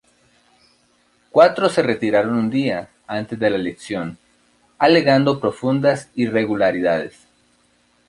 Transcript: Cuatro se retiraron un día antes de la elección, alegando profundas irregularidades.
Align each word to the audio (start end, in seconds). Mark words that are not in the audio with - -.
Cuatro 1.29 1.69
se 1.69 1.83
retiraron 1.83 2.33
un 2.35 2.49
día 2.49 2.89
antes 3.05 3.37
de 3.37 3.49
la 3.51 3.57
elección, 3.57 4.17
alegando 4.79 5.39
profundas 5.39 6.09
irregularidades. 6.15 7.27